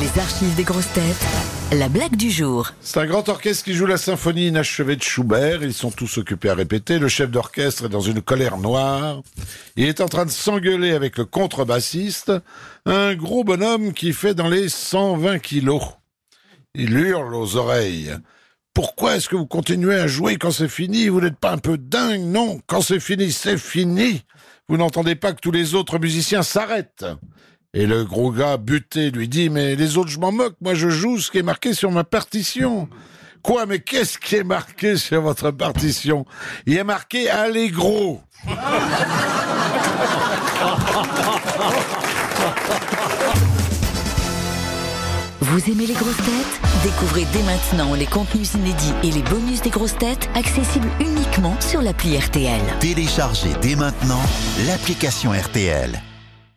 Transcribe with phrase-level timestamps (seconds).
[0.00, 1.26] Les archives des grosses têtes.
[1.72, 2.72] La blague du jour.
[2.80, 5.62] C'est un grand orchestre qui joue la symphonie inachevée de Schubert.
[5.62, 6.98] Ils sont tous occupés à répéter.
[6.98, 9.22] Le chef d'orchestre est dans une colère noire.
[9.76, 12.32] Il est en train de s'engueuler avec le contrebassiste,
[12.86, 15.82] un gros bonhomme qui fait dans les 120 kilos.
[16.74, 18.16] Il hurle aux oreilles.
[18.72, 21.06] Pourquoi est-ce que vous continuez à jouer quand c'est fini?
[21.06, 24.24] Vous n'êtes pas un peu dingue Non, quand c'est fini, c'est fini.
[24.68, 27.06] Vous n'entendez pas que tous les autres musiciens s'arrêtent.
[27.76, 30.88] Et le gros gars buté lui dit Mais les autres, je m'en moque, moi je
[30.88, 32.88] joue ce qui est marqué sur ma partition.
[33.42, 36.24] Quoi, mais qu'est-ce qui est marqué sur votre partition?
[36.66, 38.22] Il est marqué Allegro.
[45.40, 46.60] Vous aimez les grosses têtes?
[46.84, 51.82] Découvrez dès maintenant les contenus inédits et les bonus des grosses têtes accessibles uniquement sur
[51.82, 52.62] l'appli RTL.
[52.78, 54.22] Téléchargez dès maintenant
[54.66, 56.00] l'application RTL.